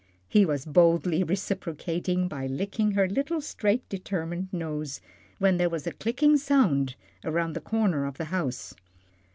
He 0.27 0.47
was 0.47 0.65
boldly 0.65 1.23
reciprocating, 1.23 2.27
by 2.27 2.47
licking 2.47 2.93
her 2.93 3.07
little, 3.07 3.39
straight, 3.39 3.87
determined 3.87 4.47
nose, 4.51 4.99
when 5.37 5.57
there 5.57 5.69
was 5.69 5.85
a 5.85 5.91
clicking 5.91 6.37
sound 6.37 6.95
around 7.23 7.53
the 7.53 7.61
corner 7.61 8.07
of 8.07 8.17
the 8.17 8.25
house. 8.33 8.73